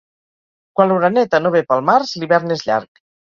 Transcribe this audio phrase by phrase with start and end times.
[0.79, 3.05] Quan l'oreneta no ve pel març, l'hivern és llarg.